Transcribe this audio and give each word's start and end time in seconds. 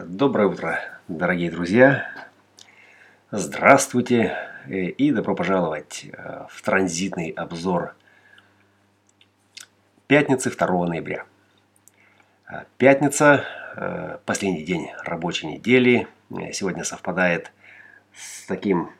Доброе 0.00 0.48
утро, 0.48 0.80
дорогие 1.06 1.50
друзья! 1.50 2.10
Здравствуйте 3.30 4.34
и 4.66 5.10
добро 5.10 5.34
пожаловать 5.34 6.06
э, 6.10 6.46
в 6.48 6.62
транзитный 6.62 7.28
обзор 7.28 7.94
пятницы 10.06 10.50
2 10.50 10.86
ноября. 10.86 11.26
Э, 12.48 12.62
пятница, 12.78 13.44
э, 13.76 14.16
последний 14.24 14.64
день 14.64 14.90
рабочей 15.04 15.48
недели, 15.48 16.08
сегодня 16.52 16.84
совпадает 16.84 17.52
с 18.14 18.46
таким 18.46 18.92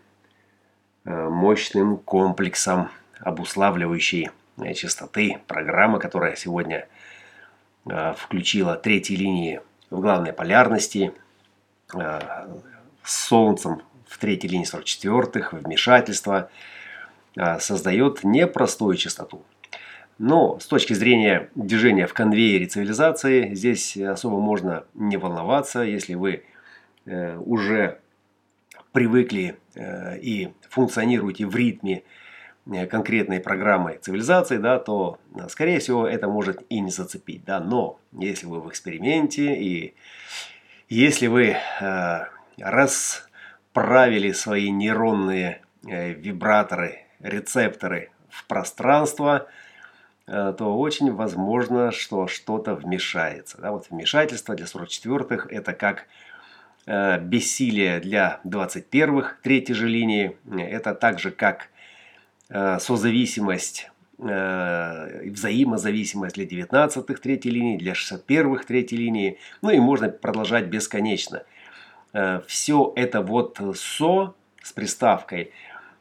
мощным 1.04 1.96
комплексом 1.96 2.90
обуславливающей 3.20 4.30
частоты 4.74 5.38
программы, 5.46 6.00
которая 6.00 6.36
сегодня 6.36 6.86
включила 7.86 8.76
третьи 8.76 9.16
линии 9.16 9.62
в 9.92 10.00
главной 10.00 10.32
полярности, 10.32 11.12
э, 11.94 12.20
с 13.04 13.26
Солнцем 13.26 13.82
в 14.06 14.18
третьей 14.18 14.50
линии 14.50 14.66
44-х, 14.66 15.56
вмешательство, 15.58 16.50
э, 17.36 17.58
создает 17.60 18.24
непростую 18.24 18.96
частоту. 18.96 19.44
Но 20.18 20.58
с 20.60 20.66
точки 20.66 20.92
зрения 20.94 21.50
движения 21.54 22.06
в 22.06 22.14
конвейере 22.14 22.66
цивилизации, 22.66 23.54
здесь 23.54 23.96
особо 23.96 24.40
можно 24.40 24.84
не 24.94 25.16
волноваться, 25.16 25.80
если 25.80 26.14
вы 26.14 26.44
э, 27.04 27.36
уже 27.36 27.98
привыкли 28.92 29.56
и 29.74 30.52
функционируете 30.68 31.46
в 31.46 31.56
ритме 31.56 32.02
конкретной 32.90 33.40
программы 33.40 33.98
цивилизации, 34.00 34.58
да, 34.58 34.78
то, 34.78 35.18
скорее 35.48 35.80
всего, 35.80 36.06
это 36.06 36.28
может 36.28 36.62
и 36.68 36.80
не 36.80 36.90
зацепить. 36.90 37.44
Да. 37.44 37.60
Но 37.60 37.98
если 38.12 38.46
вы 38.46 38.60
в 38.60 38.68
эксперименте 38.68 39.54
и 39.54 39.94
если 40.88 41.26
вы 41.26 41.56
э, 41.80 42.20
расправили 42.58 44.32
свои 44.32 44.70
нейронные 44.70 45.62
э, 45.86 46.12
вибраторы, 46.12 47.06
рецепторы 47.20 48.10
в 48.28 48.46
пространство, 48.46 49.48
э, 50.26 50.54
то 50.56 50.78
очень 50.78 51.12
возможно, 51.12 51.90
что 51.90 52.28
что-то 52.28 52.74
вмешается. 52.74 53.60
Да. 53.60 53.72
Вот 53.72 53.90
вмешательство 53.90 54.54
для 54.54 54.66
44-х 54.66 55.48
это 55.50 55.72
как 55.72 56.06
э, 56.86 57.18
бессилие 57.18 57.98
для 57.98 58.40
21-х 58.44 59.38
третьей 59.42 59.74
же 59.74 59.88
линии. 59.88 60.36
Это 60.56 60.94
также 60.94 61.32
как 61.32 61.68
Э, 61.70 61.71
созависимость, 62.78 63.90
э, 64.18 65.30
взаимозависимость 65.30 66.34
для 66.34 66.44
19-х 66.44 67.20
третьей 67.20 67.52
линии, 67.52 67.78
для 67.78 67.92
61-х 67.92 68.64
третьей 68.64 68.98
линии. 68.98 69.38
Ну 69.62 69.70
и 69.70 69.78
можно 69.78 70.08
продолжать 70.08 70.66
бесконечно. 70.66 71.44
Э, 72.12 72.40
Все 72.46 72.92
это 72.96 73.22
вот 73.22 73.58
со 73.74 74.34
с 74.62 74.72
приставкой, 74.72 75.50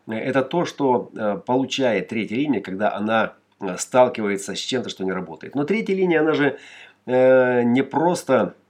это 0.05 0.43
то, 0.43 0.65
что 0.65 1.09
получает 1.47 2.09
третья 2.09 2.35
линия, 2.35 2.61
когда 2.61 2.93
она 2.93 3.33
сталкивается 3.77 4.53
с 4.53 4.59
чем-то, 4.59 4.89
что 4.89 5.03
не 5.03 5.11
работает. 5.11 5.55
Но 5.55 5.63
третья 5.63 5.95
линия, 5.95 6.19
она 6.19 6.33
же 6.33 6.59
не 7.07 7.81
просто 7.81 8.53
Э, 8.53 8.60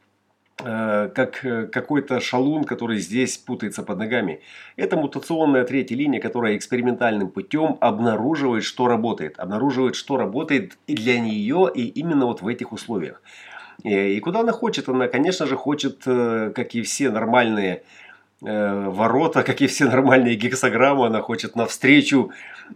как 0.64 1.45
э, 1.45 1.67
какой-то 1.67 2.20
шалун, 2.20 2.64
который 2.64 3.00
здесь 3.00 3.38
путается 3.38 3.84
под 3.84 3.98
ногами. 3.98 4.42
Это 4.76 4.98
мутационная 4.98 5.64
третья 5.64 5.95
линия, 5.95 6.20
которая 6.20 6.56
экспериментальным 6.56 7.30
путем 7.30 7.78
обнаруживает, 7.81 8.64
что 8.64 8.88
работает. 8.88 9.40
Обнаруживает, 9.40 9.95
что 9.95 10.18
работает 10.18 10.78
и 10.88 10.95
для 10.95 11.20
нее, 11.20 11.72
и 11.73 11.88
именно 11.88 12.26
вот 12.26 12.42
в 12.42 12.48
этих 12.48 12.72
условиях. 12.72 13.22
И 13.84 14.20
куда 14.20 14.42
она 14.42 14.52
хочет? 14.52 14.90
Она, 14.90 15.08
конечно 15.08 15.48
же, 15.48 15.56
хочет, 15.56 16.03
э, 16.06 16.52
как 16.56 16.75
и 16.75 16.81
все 16.81 17.09
нормальные 17.09 17.84
ворота, 18.42 19.44
как 19.48 19.62
и 19.62 19.68
все 19.68 19.86
нормальные 19.86 20.36
гексограммы, 20.36 21.06
она 21.06 21.22
хочет 21.22 21.56
навстречу 21.56 22.31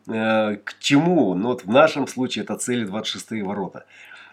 к 0.05 0.73
чему? 0.79 1.33
Но 1.33 1.49
вот 1.49 1.63
в 1.63 1.69
нашем 1.69 2.05
случае 2.07 2.43
это 2.43 2.55
цели 2.55 2.85
26 2.85 3.41
ворота. 3.41 3.85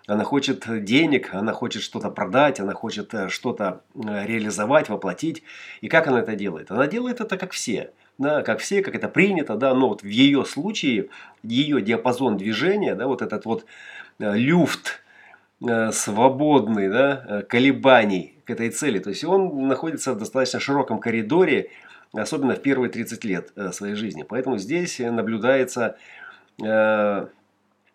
Она 0.06 0.24
хочет 0.24 0.84
денег, 0.84 1.32
она 1.32 1.52
хочет 1.52 1.82
что-то 1.82 2.10
продать, 2.10 2.58
она 2.60 2.74
хочет 2.74 3.14
э, 3.14 3.28
что-то 3.28 3.82
э, 3.94 4.26
реализовать, 4.26 4.88
воплотить. 4.88 5.42
И 5.80 5.88
как 5.88 6.08
она 6.08 6.20
это 6.20 6.34
делает? 6.34 6.70
Она 6.70 6.86
делает 6.86 7.20
это 7.20 7.36
как 7.36 7.52
все. 7.52 7.90
Да, 8.18 8.42
как 8.42 8.60
все, 8.60 8.82
как 8.82 8.94
это 8.94 9.08
принято, 9.08 9.56
да, 9.56 9.74
но 9.74 9.88
вот 9.88 10.02
в 10.02 10.06
ее 10.06 10.44
случае, 10.44 11.08
ее 11.42 11.80
диапазон 11.80 12.36
движения, 12.36 12.94
да, 12.94 13.06
вот 13.06 13.22
этот 13.22 13.44
вот 13.44 13.64
э, 14.18 14.36
люфт 14.36 15.02
свободный, 15.92 16.88
да, 16.88 17.44
колебаний 17.48 18.34
к 18.44 18.50
этой 18.50 18.70
цели. 18.70 18.98
То 18.98 19.10
есть 19.10 19.22
он 19.22 19.68
находится 19.68 20.12
в 20.12 20.18
достаточно 20.18 20.58
широком 20.58 20.98
коридоре, 20.98 21.70
особенно 22.12 22.56
в 22.56 22.62
первые 22.62 22.90
30 22.90 23.24
лет 23.24 23.52
своей 23.70 23.94
жизни. 23.94 24.24
Поэтому 24.28 24.58
здесь 24.58 24.98
наблюдается 24.98 25.96
Э, 26.60 27.26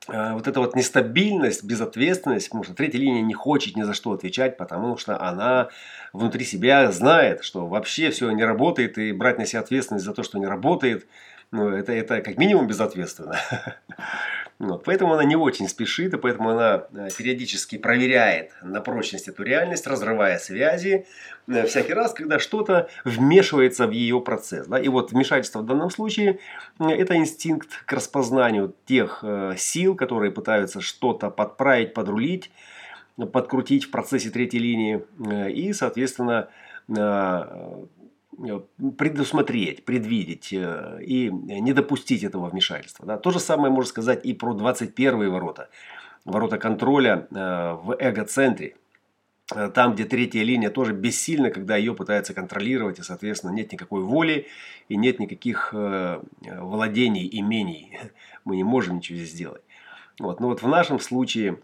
вот 0.08 0.48
эта 0.48 0.60
вот 0.60 0.76
нестабильность, 0.76 1.64
безответственность, 1.64 2.48
потому 2.48 2.64
что 2.64 2.74
третья 2.74 3.00
линия 3.00 3.22
не 3.22 3.34
хочет 3.34 3.76
ни 3.76 3.84
за 3.84 3.94
что 3.94 4.14
отвечать, 4.14 4.58
потому 4.58 4.98
что 4.98 5.22
она 5.22 5.70
внутри 6.14 6.46
себя 6.46 6.92
знает, 6.92 7.44
что 7.44 7.68
вообще 7.68 8.10
все 8.10 8.32
не 8.32 8.44
работает, 8.44 8.98
и 8.98 9.12
брать 9.12 9.38
на 9.38 9.46
себя 9.46 9.60
ответственность 9.60 10.06
за 10.06 10.14
то, 10.14 10.24
что 10.24 10.38
не 10.38 10.46
работает, 10.46 11.08
ну, 11.52 11.70
это, 11.70 11.94
это 11.94 12.22
как 12.22 12.38
минимум 12.38 12.68
безответственно. 12.68 13.40
Вот, 14.60 14.86
поэтому 14.86 15.14
она 15.14 15.24
не 15.24 15.36
очень 15.36 15.68
спешит, 15.68 16.16
и 16.16 16.18
поэтому 16.18 16.50
она 16.50 16.88
э, 16.92 17.10
периодически 17.16 17.78
проверяет 17.78 18.52
на 18.64 18.82
прочность 18.82 19.28
эту 19.28 19.44
реальность, 19.44 19.86
разрывая 19.86 20.40
связи 20.40 21.06
э, 21.48 21.68
всякий 21.68 21.94
раз, 21.94 22.12
когда 22.12 22.40
что-то 22.40 22.90
вмешивается 23.06 23.86
в 23.86 23.92
ее 23.92 24.20
процесс. 24.20 24.66
Да? 24.66 24.80
И 24.80 24.88
вот 24.88 25.12
вмешательство 25.12 25.60
в 25.60 25.66
данном 25.68 25.92
случае 25.92 26.40
э, 26.80 26.90
это 26.90 27.16
инстинкт 27.16 27.70
к 27.86 27.94
распознанию 27.94 28.74
тех 28.86 29.24
сил, 29.58 29.96
которые 29.96 30.32
пытаются 30.32 30.82
что-то 30.82 31.30
подправить, 31.30 31.94
подрулить, 31.94 32.50
подкрутить 33.32 33.86
в 33.86 33.92
процессе 33.92 34.32
третьей 34.32 34.60
линии 34.60 35.04
и, 35.52 35.74
соответственно, 35.74 36.50
предусмотреть, 38.98 39.86
предвидеть 39.86 40.54
э, 40.54 41.00
и 41.04 41.30
не 41.32 41.74
допустить 41.74 42.24
этого 42.24 42.50
вмешательства. 42.50 43.06
Да. 43.06 43.18
То 43.18 43.32
же 43.32 43.40
самое 43.40 43.72
можно 43.72 43.90
сказать 43.90 44.26
и 44.26 44.34
про 44.34 44.54
21 44.54 45.32
ворота. 45.32 45.70
Ворота 46.26 46.58
контроля 46.58 47.28
э, 47.32 47.36
в 47.36 47.96
эго-центре. 48.00 48.76
Там, 49.74 49.94
где 49.94 50.04
третья 50.04 50.44
линия 50.44 50.70
тоже 50.70 50.92
бессильна, 50.92 51.52
когда 51.52 51.78
ее 51.78 51.96
пытаются 51.96 52.34
контролировать, 52.34 53.00
и, 53.00 53.02
соответственно, 53.02 53.52
нет 53.52 53.72
никакой 53.72 54.04
воли 54.04 54.48
и 54.90 54.98
нет 54.98 55.20
никаких 55.22 55.74
владений, 55.74 57.30
имений. 57.32 57.98
Мы 58.44 58.58
не 58.58 58.66
можем 58.66 58.98
ничего 58.98 59.18
здесь 59.18 59.32
сделать. 59.32 59.62
Вот. 60.20 60.42
Но 60.42 60.48
вот 60.48 60.62
в 60.62 60.68
нашем 60.68 61.00
случае 61.00 61.60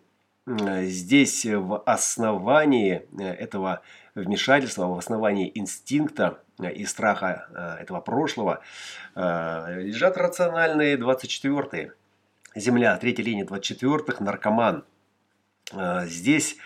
здесь 0.45 1.45
в 1.45 1.81
основании 1.85 3.05
этого 3.19 3.81
вмешательства, 4.15 4.87
в 4.87 4.97
основании 4.97 5.51
инстинкта 5.55 6.39
Э, 6.59 6.71
и 6.71 6.85
страха 6.85 7.47
э, 7.49 7.81
этого 7.83 8.01
прошлого, 8.01 8.61
э, 9.15 9.81
лежат 9.81 10.17
рациональные 10.17 10.97
24-е. 10.97 11.93
Земля, 12.55 12.95
третья 12.97 13.23
линия 13.23 13.45
24-х, 13.45 14.23
наркоман. 14.23 14.85
Здесь 16.03 16.57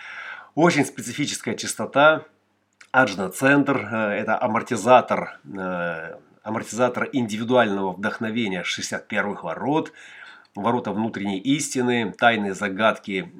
очень 0.53 0.83
специфическая 0.83 1.55
частота, 1.55 2.25
аджна-центр, 2.91 3.77
это 3.87 4.41
амортизатор, 4.41 5.39
амортизатор 6.43 7.07
индивидуального 7.13 7.93
вдохновения 7.93 8.63
61-х 8.63 9.43
ворот, 9.43 9.93
ворота 10.61 10.91
внутренней 10.91 11.39
истины, 11.39 12.13
тайные 12.17 12.53
загадки, 12.53 13.31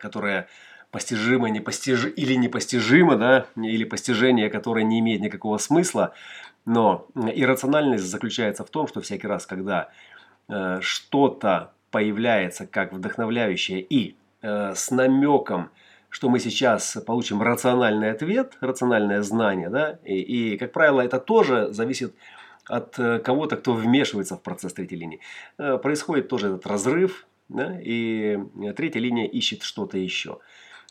которые 0.00 0.48
постижимо, 0.94 1.50
непостиж... 1.50 2.06
или 2.16 2.34
непостижимо, 2.34 3.16
да, 3.16 3.46
или 3.56 3.82
постижение, 3.82 4.48
которое 4.48 4.84
не 4.84 5.00
имеет 5.00 5.20
никакого 5.20 5.58
смысла. 5.58 6.14
Но 6.66 7.08
иррациональность 7.16 8.04
заключается 8.04 8.64
в 8.64 8.70
том, 8.70 8.86
что 8.86 9.00
всякий 9.00 9.26
раз, 9.26 9.44
когда 9.44 9.88
э, 10.48 10.78
что-то 10.82 11.72
появляется 11.90 12.68
как 12.68 12.92
вдохновляющее 12.92 13.80
и 13.80 14.16
э, 14.42 14.74
с 14.76 14.92
намеком, 14.92 15.70
что 16.10 16.28
мы 16.28 16.38
сейчас 16.38 16.96
получим 17.04 17.42
рациональный 17.42 18.12
ответ, 18.12 18.56
рациональное 18.60 19.22
знание, 19.22 19.70
да, 19.70 19.98
и, 20.04 20.20
и 20.20 20.58
как 20.58 20.70
правило, 20.70 21.00
это 21.00 21.18
тоже 21.18 21.72
зависит 21.72 22.10
от 22.10 22.14
э, 22.98 23.18
кого-то, 23.18 23.56
кто 23.56 23.74
вмешивается 23.74 24.36
в 24.36 24.42
процесс 24.42 24.72
третьей 24.72 24.98
линии. 24.98 25.20
Э, 25.58 25.78
происходит 25.78 26.28
тоже 26.28 26.48
этот 26.48 26.66
разрыв, 26.66 27.26
да, 27.48 27.78
и 27.80 28.38
третья 28.76 29.00
линия 29.00 29.26
ищет 29.26 29.62
что-то 29.62 29.98
еще. 29.98 30.38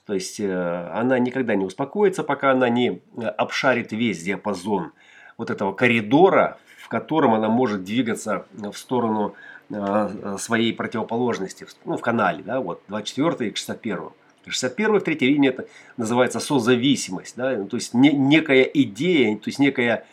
То 0.05 0.13
есть 0.13 0.39
э, 0.39 0.89
она 0.93 1.17
никогда 1.19 1.55
не 1.55 1.65
успокоится, 1.65 2.23
пока 2.23 2.51
она 2.51 2.69
не 2.69 3.01
э, 3.17 3.25
обшарит 3.25 3.91
весь 3.91 4.21
диапазон 4.21 4.91
вот 5.37 5.49
этого 5.49 5.73
коридора, 5.73 6.57
в 6.77 6.89
котором 6.89 7.33
она 7.33 7.47
может 7.47 7.83
двигаться 7.83 8.45
в 8.51 8.73
сторону 8.73 9.33
э, 9.69 10.35
своей 10.39 10.73
противоположности, 10.73 11.65
ну, 11.85 11.95
в 11.95 12.01
канале, 12.01 12.43
да, 12.43 12.59
вот, 12.59 12.81
24 12.89 13.51
к 13.51 13.57
61. 13.57 14.09
61 14.45 14.99
в 14.99 15.03
третьей 15.03 15.29
линии 15.29 15.49
это 15.49 15.67
называется 15.95 16.41
созависимость, 16.41 17.37
да, 17.37 17.63
то 17.63 17.77
есть 17.77 17.93
не, 17.93 18.11
некая 18.11 18.63
идея, 18.63 19.37
то 19.37 19.47
есть 19.47 19.57
некое 19.57 19.99
э, 19.99 20.03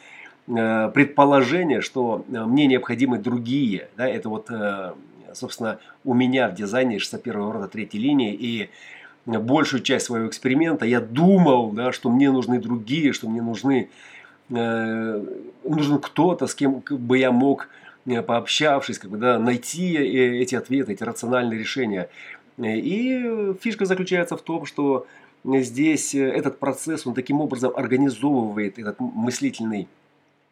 предположение, 0.47 1.81
что 1.81 2.25
э, 2.29 2.45
мне 2.45 2.67
необходимы 2.67 3.19
другие, 3.19 3.89
да, 3.97 4.09
это 4.09 4.29
вот, 4.29 4.51
э, 4.51 4.93
собственно, 5.33 5.79
у 6.05 6.15
меня 6.15 6.49
в 6.49 6.55
дизайне 6.55 6.99
61 6.99 7.51
рода 7.51 7.69
третьей 7.69 8.01
линии, 8.01 8.35
и 8.35 8.71
большую 9.27 9.83
часть 9.83 10.07
своего 10.07 10.29
эксперимента 10.29 10.85
я 10.85 11.01
думал, 11.01 11.71
да, 11.73 11.93
что 11.93 12.11
мне 12.11 12.31
нужны 12.31 12.59
другие, 12.59 13.13
что 13.13 13.29
мне 13.29 13.43
нужны, 13.43 13.91
э, 14.51 15.25
нужен 15.65 15.99
кто-то, 15.99 16.47
с 16.47 16.55
кем 16.55 16.83
бы 16.89 17.19
я 17.19 17.31
мог, 17.31 17.69
э, 18.07 18.23
пообщавшись, 18.23 18.99
как 18.99 19.11
бы, 19.11 19.19
да, 19.19 19.39
найти 19.39 19.97
э, 19.97 20.41
эти 20.41 20.55
ответы, 20.55 20.93
эти 20.93 21.05
рациональные 21.05 21.59
решения. 21.59 22.09
И 22.59 23.55
фишка 23.63 23.87
заключается 23.87 24.37
в 24.37 24.43
том, 24.43 24.67
что 24.67 25.07
здесь 25.45 26.15
этот 26.15 26.59
процесс, 26.59 27.07
он 27.07 27.15
таким 27.15 27.41
образом 27.41 27.73
организовывает 27.75 28.79
этот 28.79 29.01
мыслительный 29.01 29.89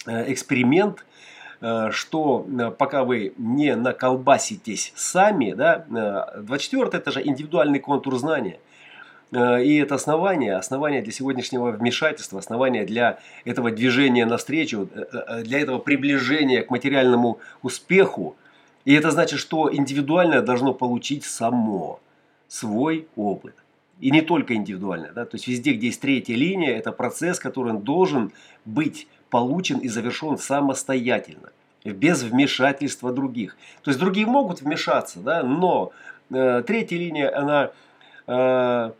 эксперимент, 0.06 1.05
что 1.91 2.47
пока 2.79 3.05
вы 3.05 3.33
не 3.37 3.75
наколбаситесь 3.75 4.93
сами, 4.95 5.53
да, 5.53 5.85
24 6.37 6.91
это 6.93 7.11
же 7.11 7.27
индивидуальный 7.27 7.81
контур 7.81 8.17
знания. 8.17 8.61
И 9.31 9.77
это 9.77 9.97
основание, 9.97 10.56
основание 10.56 11.03
для 11.03 11.12
сегодняшнего 11.12 11.71
вмешательства, 11.71 12.39
основание 12.39 12.87
для 12.87 13.19
этого 13.45 13.71
движения 13.71 14.25
навстречу, 14.25 14.89
для 15.43 15.61
этого 15.61 15.79
приближения 15.79 16.62
к 16.62 16.71
материальному 16.71 17.39
успеху, 17.62 18.37
и 18.85 18.94
это 18.94 19.11
значит, 19.11 19.39
что 19.39 19.69
индивидуальное 19.75 20.41
должно 20.41 20.73
получить 20.73 21.25
само 21.25 22.01
свой 22.47 23.06
опыт. 23.17 23.55
И 24.01 24.11
не 24.11 24.23
только 24.23 24.55
индивидуально. 24.55 25.11
Да? 25.12 25.27
То 25.27 25.35
есть 25.35 25.47
везде, 25.47 25.73
где 25.75 25.89
есть 25.89 26.01
третья 26.01 26.35
линия, 26.35 26.79
это 26.79 26.93
процесс, 26.93 27.39
который 27.39 27.75
должен 27.75 28.33
быть 28.65 29.09
получен 29.31 29.79
и 29.79 29.89
завершен 29.89 30.39
самостоятельно, 30.39 31.51
без 31.85 32.23
вмешательства 32.23 33.13
других. 33.13 33.57
То 33.83 33.91
есть 33.91 34.01
другие 34.01 34.27
могут 34.27 34.63
вмешаться, 34.63 35.21
да? 35.21 35.43
но 35.43 35.93
э, 36.31 36.63
третья 36.67 36.97
линия, 36.97 37.37
она 37.37 37.71
э, 38.27 38.93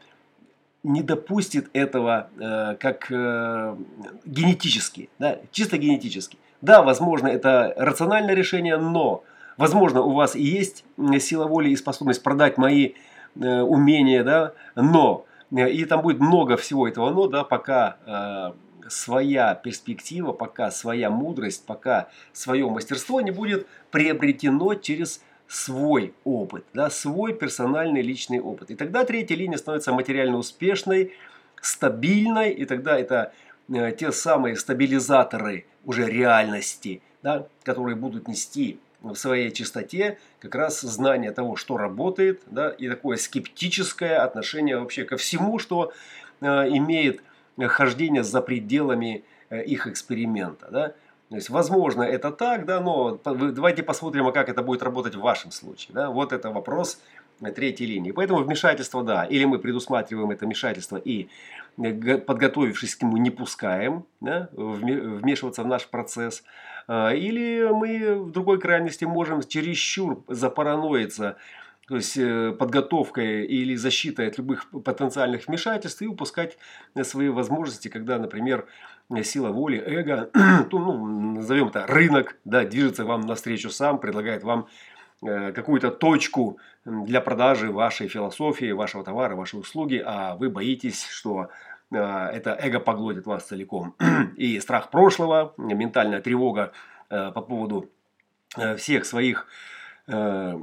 не 0.83 1.03
допустит 1.03 1.71
этого 1.73 2.29
э, 2.39 2.77
как 2.81 3.11
э, 3.11 3.77
генетически, 4.25 5.09
да? 5.19 5.39
чисто 5.53 5.79
генетически. 5.79 6.39
Да, 6.61 6.83
возможно, 6.83 7.29
это 7.29 7.73
рациональное 7.77 8.35
решение, 8.35 8.79
но 8.79 9.23
Возможно, 9.59 10.03
у 10.03 10.13
вас 10.15 10.37
и 10.37 10.43
есть 10.43 10.85
сила 11.19 11.47
воли 11.47 11.71
и 11.71 11.77
способность 11.77 12.23
продать 12.23 12.59
мои 12.59 12.93
э, 13.35 13.61
умения, 13.61 14.23
да, 14.23 14.53
но, 14.77 15.25
э, 15.51 15.69
и 15.69 15.85
там 15.85 16.01
будет 16.01 16.21
много 16.21 16.57
всего 16.57 16.87
этого 16.87 17.11
но, 17.11 17.27
да, 17.27 17.43
пока 17.43 17.97
э, 18.07 18.53
своя 18.89 19.55
перспектива, 19.55 20.33
пока 20.33 20.71
своя 20.71 21.11
мудрость, 21.11 21.65
пока 21.67 22.09
свое 22.33 22.69
мастерство 22.69 23.21
не 23.21 23.31
будет 23.31 23.67
приобретено 23.91 24.75
через 24.75 25.23
свой 25.49 26.15
опыт, 26.25 26.65
да, 26.75 26.91
свой 26.91 27.35
персональный 27.35 28.03
личный 28.03 28.41
опыт. 28.41 28.71
И 28.71 28.77
тогда 28.77 29.05
третья 29.05 29.35
линия 29.35 29.57
становится 29.57 29.93
материально 29.93 30.37
успешной, 30.37 31.15
стабильной, 31.61 32.51
и 32.51 32.65
тогда 32.67 32.99
это 32.99 33.33
э, 33.73 33.93
те 33.93 34.13
самые 34.13 34.57
стабилизаторы 34.57 35.65
уже 35.85 36.07
реальности, 36.07 37.03
да, 37.23 37.47
которые 37.65 37.97
будут 37.97 38.29
нести 38.29 38.79
в 39.01 39.15
своей 39.15 39.51
чистоте 39.51 40.19
как 40.41 40.55
раз 40.55 40.81
знание 40.81 41.31
того, 41.31 41.57
что 41.57 41.77
работает, 41.77 42.43
да, 42.47 42.71
и 42.71 42.89
такое 42.89 43.17
скептическое 43.17 44.23
отношение 44.23 44.79
вообще 44.79 45.05
ко 45.05 45.17
всему, 45.17 45.59
что 45.59 45.93
э, 46.41 46.47
имеет 46.47 47.23
хождение 47.67 48.23
за 48.23 48.41
пределами 48.41 49.25
э, 49.51 49.65
их 49.65 49.87
эксперимента. 49.87 50.69
Да. 50.71 50.89
То 51.29 51.35
есть, 51.35 51.51
возможно, 51.51 52.03
это 52.03 52.31
так, 52.31 52.65
да, 52.65 52.81
но 52.81 53.21
давайте 53.25 53.83
посмотрим, 53.83 54.27
а 54.27 54.33
как 54.33 54.49
это 54.49 54.63
будет 54.63 54.83
работать 54.83 55.15
в 55.15 55.21
вашем 55.21 55.51
случае. 55.51 55.95
Да. 55.95 56.11
Вот 56.11 56.33
это 56.33 56.51
вопрос 56.51 57.01
третьей 57.55 57.87
линии. 57.87 58.13
Поэтому 58.13 58.43
вмешательство, 58.43 59.03
да, 59.03 59.25
или 59.25 59.45
мы 59.45 59.59
предусматриваем 59.59 60.31
это 60.31 60.47
вмешательство 60.47 60.97
и, 60.97 61.29
э, 61.83 62.19
подготовившись 62.19 62.97
к 62.97 63.03
нему, 63.03 63.17
не 63.17 63.31
пускаем 63.31 64.05
да, 64.21 64.49
вмешиваться 64.53 65.63
в 65.63 65.67
наш 65.67 65.87
процесс, 65.87 66.43
или 66.89 67.69
мы 67.71 68.19
в 68.19 68.31
другой 68.31 68.59
крайности 68.59 69.05
можем 69.05 69.43
чересчур 69.43 70.25
запараноиться, 70.27 71.37
то 71.89 71.97
есть 71.97 72.17
э, 72.17 72.53
подготовкой 72.53 73.47
или 73.47 73.75
защитой 73.75 74.29
от 74.29 74.39
любых 74.39 74.71
потенциальных 74.71 75.49
вмешательств 75.49 76.03
и 76.03 76.07
упускать 76.07 76.59
свои 77.03 77.29
возможности, 77.29 77.89
когда, 77.89 78.19
например, 78.19 78.67
сила 79.25 79.49
воли, 79.49 79.83
эго, 79.85 80.31
ну, 80.71 81.07
назовем 81.35 81.69
это 81.69 81.87
рынок, 81.87 82.37
да, 82.45 82.65
движется 82.65 83.05
вам 83.05 83.23
навстречу 83.23 83.71
сам, 83.71 83.99
предлагает 83.99 84.43
вам 84.45 84.69
Э, 85.21 85.51
какую-то 85.51 85.91
точку 85.91 86.59
для 86.85 87.21
продажи 87.21 87.73
вашей 87.73 88.07
философии, 88.07 88.71
вашего 88.71 89.03
товара, 89.03 89.35
вашей 89.35 89.59
услуги, 89.59 90.01
а 90.05 90.37
вы 90.37 90.49
боитесь, 90.49 91.05
что 91.07 91.49
э, 91.91 91.97
это 91.97 92.57
эго 92.61 92.79
поглотит 92.79 93.27
вас 93.27 93.45
целиком. 93.45 93.97
И 94.37 94.61
страх 94.61 94.91
прошлого, 94.91 95.55
ментальная 95.57 96.21
тревога 96.21 96.73
э, 97.11 97.33
по 97.33 97.43
поводу 97.43 97.91
всех 98.77 99.05
своих 99.05 99.47
Э, 100.09 100.57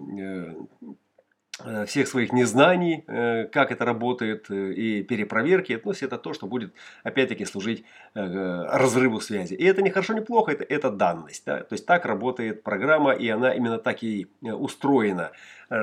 всех 1.85 2.07
своих 2.07 2.33
незнаний, 2.33 3.05
э, 3.07 3.45
как 3.45 3.71
это 3.71 3.85
работает, 3.85 4.47
э, 4.49 4.73
и 4.73 5.03
перепроверки, 5.03 5.79
ну, 5.83 5.91
это 5.91 6.17
то, 6.17 6.33
что 6.33 6.47
будет, 6.47 6.73
опять-таки, 7.03 7.45
служить 7.45 7.85
разрыву 8.13 9.21
связи. 9.21 9.53
И 9.53 9.63
это 9.63 9.81
не 9.81 9.89
хорошо, 9.89 10.13
не 10.13 10.21
плохо, 10.21 10.51
это, 10.51 10.65
это 10.65 10.89
данность. 10.89 11.45
Да? 11.45 11.63
То 11.63 11.73
есть 11.73 11.85
так 11.85 12.05
работает 12.05 12.63
программа, 12.63 13.13
и 13.13 13.29
она 13.29 13.53
именно 13.53 13.77
так 13.77 14.03
и 14.03 14.27
устроена, 14.41 15.31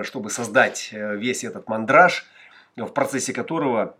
чтобы 0.03 0.31
создать 0.31 0.91
весь 0.93 1.45
этот 1.45 1.69
мандраж, 1.69 2.27
в 2.77 2.89
процессе 2.89 3.33
которого 3.33 3.97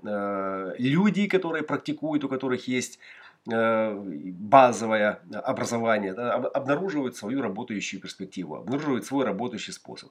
люди, 0.79 1.27
которые 1.27 1.63
практикуют, 1.63 2.25
у 2.25 2.29
которых 2.29 2.69
есть 2.69 2.99
Э, 2.99 3.22
базовое 3.45 5.21
образование, 5.33 6.15
да, 6.15 6.35
обнаруживают 6.35 7.17
свою 7.17 7.43
работающую 7.43 8.01
перспективу, 8.01 8.57
обнаруживают 8.57 9.05
свой 9.05 9.25
работающий 9.25 9.73
способ. 9.73 10.11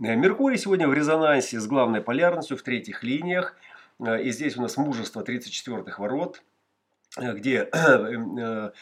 Э, 0.00 0.14
Меркурий 0.14 0.58
сегодня 0.58 0.86
в 0.86 0.92
резонансе 0.92 1.58
с 1.58 1.66
главной 1.66 2.02
полярностью 2.02 2.56
в 2.56 2.62
третьих 2.62 3.02
линиях. 3.02 3.56
Э, 3.98 4.22
и 4.22 4.30
здесь 4.30 4.58
у 4.58 4.62
нас 4.62 4.76
мужество 4.76 5.22
34-х 5.22 6.02
ворот, 6.02 6.42
где 7.18 7.62
эта, 7.72 8.72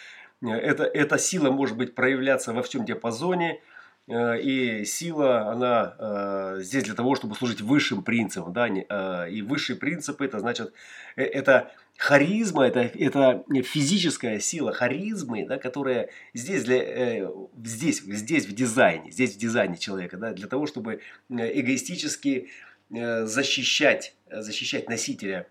эта 0.40 1.18
сила 1.18 1.50
может 1.52 1.76
быть 1.76 1.94
проявляться 1.94 2.52
во 2.52 2.62
всем 2.62 2.84
диапазоне– 2.84 3.60
Э, 3.70 3.72
и 4.06 4.84
сила, 4.84 5.50
она 5.50 5.94
э, 5.98 6.60
здесь 6.60 6.84
для 6.84 6.94
того, 6.94 7.14
чтобы 7.14 7.34
служить 7.36 7.62
высшим 7.62 8.02
принципам. 8.02 8.52
Да? 8.52 8.68
Э, 8.68 9.30
и 9.30 9.40
высшие 9.40 9.76
принципы, 9.76 10.26
это 10.26 10.40
значит, 10.40 10.74
это 11.16 11.72
харизма, 11.96 12.66
это, 12.66 12.80
это 12.80 13.44
физическая 13.62 14.40
сила 14.40 14.72
харизмы, 14.72 15.46
да, 15.46 15.56
которая 15.56 16.10
здесь, 16.34 16.64
для, 16.64 17.30
здесь, 17.64 18.02
здесь 18.02 18.46
в 18.46 18.54
дизайне, 18.54 19.10
здесь 19.10 19.36
в 19.36 19.38
дизайне 19.38 19.78
человека, 19.78 20.18
да, 20.18 20.32
для 20.32 20.48
того, 20.48 20.66
чтобы 20.66 21.00
эгоистически 21.30 22.50
защищать, 22.90 24.14
защищать 24.28 24.88
носителя 24.88 25.46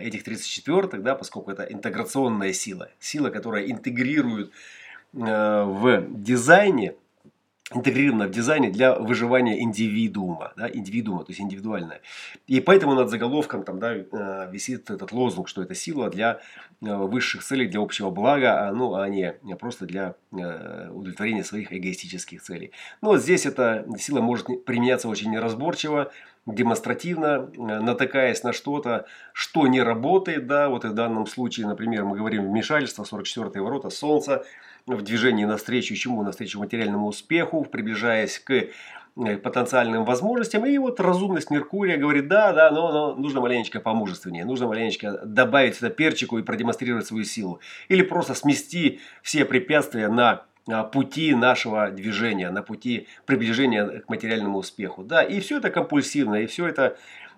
этих 0.00 0.26
34-х, 0.26 0.98
да, 0.98 1.14
поскольку 1.14 1.52
это 1.52 1.62
интеграционная 1.62 2.52
сила, 2.52 2.90
сила, 2.98 3.30
которая 3.30 3.70
интегрирует 3.70 4.50
в 5.12 6.06
дизайне 6.10 6.96
интегрировано 7.72 8.26
в 8.26 8.30
дизайне 8.30 8.70
для 8.70 8.94
выживания 8.94 9.62
индивидуума, 9.62 10.52
да, 10.56 10.68
индивидуума, 10.68 11.24
то 11.24 11.30
есть 11.30 11.40
индивидуальное. 11.40 12.02
И 12.46 12.60
поэтому 12.60 12.94
над 12.94 13.08
заголовком 13.08 13.64
там, 13.64 13.78
да, 13.78 13.94
э, 13.94 14.50
висит 14.52 14.90
этот 14.90 15.12
лозунг, 15.12 15.48
что 15.48 15.62
это 15.62 15.74
сила 15.74 16.10
для 16.10 16.40
э, 16.82 16.94
высших 16.94 17.42
целей, 17.42 17.66
для 17.66 17.80
общего 17.80 18.10
блага, 18.10 18.68
а, 18.68 18.72
ну, 18.72 18.94
а 18.94 19.08
не 19.08 19.34
просто 19.58 19.86
для 19.86 20.14
э, 20.32 20.90
удовлетворения 20.90 21.42
своих 21.42 21.72
эгоистических 21.72 22.42
целей. 22.42 22.72
Но 23.00 23.10
вот 23.10 23.22
здесь 23.22 23.46
эта 23.46 23.86
сила 23.98 24.20
может 24.20 24.46
применяться 24.66 25.08
очень 25.08 25.30
неразборчиво, 25.30 26.12
демонстративно, 26.44 27.50
натыкаясь 27.56 28.42
на 28.42 28.52
что-то, 28.52 29.06
что 29.32 29.66
не 29.66 29.82
работает, 29.82 30.46
да, 30.46 30.68
вот 30.68 30.84
в 30.84 30.92
данном 30.92 31.26
случае, 31.26 31.66
например, 31.66 32.04
мы 32.04 32.18
говорим 32.18 32.46
вмешательство, 32.46 33.04
44-е 33.04 33.62
ворота, 33.62 33.88
Солнца, 33.88 34.44
в 34.86 35.02
движении 35.02 35.44
навстречу 35.44 35.94
чему? 35.94 36.22
Навстречу 36.22 36.58
материальному 36.58 37.06
успеху, 37.08 37.64
приближаясь 37.64 38.38
к 38.38 38.52
э, 38.52 39.36
потенциальным 39.38 40.04
возможностям. 40.04 40.66
И 40.66 40.76
вот 40.78 41.00
разумность 41.00 41.50
Меркурия 41.50 41.96
говорит, 41.96 42.28
да, 42.28 42.52
да, 42.52 42.70
но, 42.70 42.92
но 42.92 43.14
нужно 43.14 43.40
маленечко 43.40 43.80
помужественнее, 43.80 44.44
нужно 44.44 44.66
маленечко 44.66 45.20
добавить 45.24 45.78
это 45.78 45.90
перчику 45.90 46.38
и 46.38 46.42
продемонстрировать 46.42 47.06
свою 47.06 47.24
силу. 47.24 47.60
Или 47.88 48.02
просто 48.02 48.34
смести 48.34 49.00
все 49.22 49.44
препятствия 49.44 50.08
на 50.08 50.44
а, 50.66 50.82
пути 50.84 51.34
нашего 51.34 51.90
движения, 51.90 52.50
на 52.50 52.62
пути 52.62 53.06
приближения 53.26 54.00
к 54.00 54.08
материальному 54.08 54.58
успеху. 54.58 55.02
Да, 55.02 55.22
и 55.22 55.40
все 55.40 55.58
это 55.58 55.70
компульсивно, 55.70 56.36
и 56.36 56.46
все 56.46 56.66
это 56.66 56.96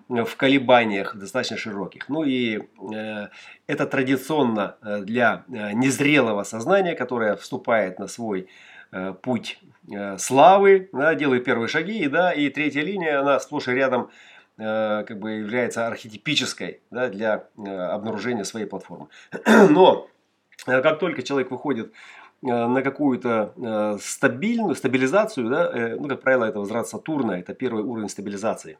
в 0.09 0.35
колебаниях 0.37 1.15
достаточно 1.15 1.57
широких. 1.57 2.09
Ну 2.09 2.23
и 2.23 2.59
э, 2.93 3.27
это 3.67 3.85
традиционно 3.85 4.77
э, 4.81 4.99
для 5.01 5.43
э, 5.49 5.73
незрелого 5.73 6.43
сознания, 6.43 6.95
которое 6.95 7.35
вступает 7.35 7.99
на 7.99 8.07
свой 8.07 8.47
э, 8.91 9.13
путь 9.21 9.59
э, 9.91 10.17
славы, 10.17 10.89
да, 10.93 11.15
делает 11.15 11.43
первые 11.43 11.67
шаги, 11.67 12.07
да, 12.07 12.31
и 12.31 12.49
третья 12.49 12.81
линия, 12.81 13.19
она 13.19 13.39
сплошь 13.39 13.67
и 13.67 13.71
рядом 13.71 14.09
э, 14.57 15.03
как 15.07 15.19
бы 15.19 15.31
является 15.31 15.87
архетипической 15.87 16.81
да, 16.91 17.09
для 17.09 17.47
э, 17.57 17.69
обнаружения 17.69 18.43
своей 18.43 18.65
платформы. 18.65 19.07
Но 19.69 20.07
э, 20.67 20.81
как 20.81 20.99
только 20.99 21.21
человек 21.21 21.51
выходит 21.51 21.93
Э, 22.43 22.67
на 22.67 22.83
какую-то 22.83 23.53
э, 23.57 23.97
стабильную 23.99 24.75
стабилизацию, 24.75 25.49
да, 25.49 25.71
э, 25.73 25.95
ну, 25.95 26.07
как 26.07 26.21
правило, 26.21 26.45
это 26.45 26.59
возврат 26.59 26.87
Сатурна, 26.87 27.39
это 27.39 27.55
первый 27.55 27.83
уровень 27.83 28.09
стабилизации, 28.09 28.77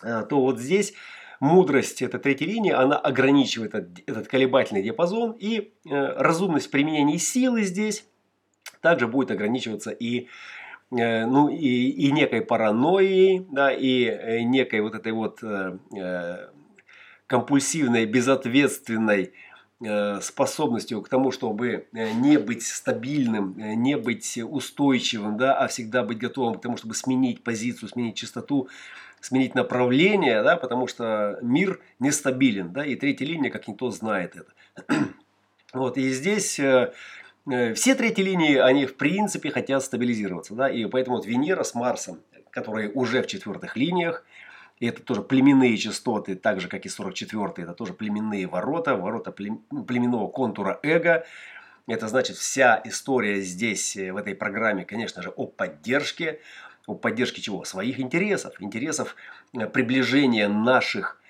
то 0.00 0.40
вот 0.40 0.58
здесь 0.58 0.94
мудрость 1.40 2.02
этой 2.02 2.20
третьей 2.20 2.48
линии, 2.48 2.72
она 2.72 2.96
ограничивает 2.96 3.74
этот, 3.74 4.00
этот 4.06 4.28
колебательный 4.28 4.82
диапазон, 4.82 5.36
и 5.38 5.72
разумность 5.84 6.70
применения 6.70 7.18
силы 7.18 7.62
здесь 7.62 8.04
также 8.80 9.06
будет 9.08 9.30
ограничиваться 9.30 9.90
и 9.90 10.28
ну, 10.90 11.48
и, 11.48 11.88
и 11.88 12.12
некой 12.12 12.42
паранойей, 12.42 13.46
да, 13.50 13.72
и 13.72 14.44
некой 14.44 14.80
вот 14.80 14.94
этой 14.94 15.12
вот 15.12 15.42
э, 15.42 16.48
компульсивной, 17.26 18.06
безответственной 18.06 19.32
Э, 19.86 20.20
способностью 20.22 21.02
к 21.02 21.08
тому, 21.08 21.30
чтобы 21.30 21.88
э, 21.92 22.12
не 22.12 22.38
быть 22.38 22.64
стабильным, 22.64 23.58
э, 23.58 23.74
не 23.74 23.98
быть 23.98 24.38
устойчивым, 24.38 25.36
да, 25.36 25.58
а 25.58 25.66
всегда 25.66 26.02
быть 26.04 26.16
готовым 26.18 26.54
к 26.54 26.62
тому, 26.62 26.76
чтобы 26.76 26.94
сменить 26.94 27.42
позицию, 27.42 27.88
сменить 27.88 28.16
частоту, 28.16 28.68
сменить 29.24 29.54
направление, 29.54 30.42
да, 30.42 30.56
потому 30.56 30.86
что 30.86 31.38
мир 31.40 31.80
нестабилен, 31.98 32.72
да, 32.72 32.84
и 32.84 32.94
третья 32.94 33.24
линия, 33.24 33.50
как 33.50 33.66
никто 33.68 33.90
знает 33.90 34.36
это. 34.36 34.52
Вот, 35.72 35.98
и 35.98 36.08
здесь 36.10 36.52
все 36.52 37.94
третьи 37.96 38.22
линии, 38.22 38.58
они 38.58 38.86
в 38.86 38.96
принципе 38.96 39.50
хотят 39.50 39.82
стабилизироваться, 39.82 40.54
да, 40.54 40.70
и 40.70 40.84
поэтому 40.86 41.16
вот 41.16 41.26
Венера 41.26 41.64
с 41.64 41.74
Марсом, 41.74 42.20
которые 42.50 42.92
уже 42.92 43.22
в 43.22 43.26
четвертых 43.26 43.76
линиях, 43.76 44.24
и 44.80 44.86
это 44.86 45.02
тоже 45.02 45.22
племенные 45.22 45.76
частоты, 45.76 46.34
так 46.34 46.60
же, 46.60 46.68
как 46.68 46.84
и 46.84 46.88
44-й, 46.88 47.62
это 47.62 47.72
тоже 47.74 47.92
племенные 47.92 48.46
ворота, 48.46 48.96
ворота 48.96 49.34
ну, 49.38 49.84
племенного 49.84 50.28
контура 50.28 50.80
эго. 50.82 51.24
Это 51.86 52.08
значит, 52.08 52.36
вся 52.36 52.80
история 52.84 53.40
здесь, 53.40 53.96
э, 53.96 54.12
в 54.12 54.16
этой 54.16 54.34
программе, 54.34 54.84
конечно 54.84 55.22
же, 55.22 55.30
о 55.30 55.46
поддержке. 55.46 56.40
О 56.86 56.94
поддержке 56.94 57.40
чего? 57.40 57.64
Своих 57.64 57.98
интересов. 57.98 58.54
Интересов 58.60 59.16
э, 59.52 59.66
приближения 59.66 60.48
наших 60.48 61.20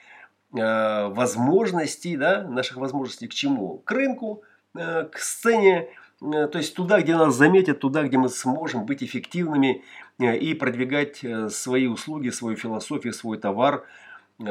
э, 0.53 1.09
возможностей, 1.09 2.17
да, 2.17 2.43
наших 2.43 2.77
возможностей 2.77 3.29
к 3.29 3.35
чему? 3.35 3.79
К 3.85 3.93
рынку, 3.93 4.43
э, 4.75 5.05
к 5.05 5.19
сцене, 5.19 5.89
Э, 6.33 6.47
то 6.49 6.59
есть 6.59 6.75
туда, 6.75 7.01
где 7.01 7.17
нас 7.17 7.35
заметят, 7.35 7.81
туда, 7.81 8.03
где 8.05 8.19
мы 8.19 8.29
сможем 8.29 8.87
быть 8.87 9.03
эффективными 9.03 9.83
э, 10.19 10.37
и 10.37 10.55
продвигать 10.55 11.25
э, 11.25 11.49
свои 11.51 11.87
услуги, 11.87 12.31
свою 12.31 12.57
философию, 12.57 13.13
свой 13.13 13.39
товар, 13.39 13.85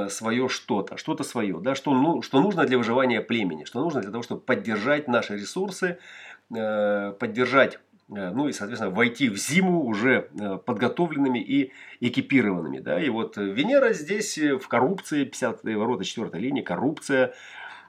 свое 0.08 0.48
что-то, 0.48 0.96
что-то 0.96 1.26
свое, 1.26 1.60
да, 1.60 1.76
что, 1.76 1.94
ну, 1.94 2.22
что 2.22 2.40
нужно 2.40 2.64
для 2.64 2.78
выживания 2.78 3.20
племени, 3.20 3.66
что 3.66 3.82
нужно 3.82 4.00
для 4.00 4.12
того, 4.12 4.24
чтобы 4.24 4.40
поддержать 4.40 5.10
наши 5.10 5.36
ресурсы, 5.36 6.00
поддержать, 6.48 7.80
ну 8.08 8.48
и, 8.48 8.52
соответственно, 8.52 8.94
войти 8.94 9.30
в 9.30 9.38
зиму 9.38 9.86
уже 9.86 10.30
подготовленными 10.66 11.40
и 11.40 11.72
экипированными. 12.00 12.80
Да. 12.80 13.02
И 13.02 13.10
вот 13.10 13.38
Венера 13.38 13.94
здесь 13.94 14.38
в 14.38 14.68
коррупции, 14.68 15.26
50 15.26 15.64
ворота 15.64 16.04
4 16.04 16.30
линии, 16.40 16.62
коррупция, 16.62 17.34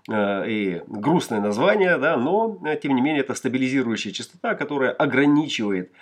Э, 0.09 0.45
и 0.47 0.83
грустное 0.87 1.41
название, 1.41 1.97
да, 1.97 2.17
но 2.17 2.61
э, 2.67 2.77
тем 2.77 2.95
не 2.95 3.01
менее 3.01 3.23
это 3.23 3.35
стабилизирующая 3.35 4.13
частота, 4.13 4.55
которая 4.55 4.91
ограничивает 4.93 5.93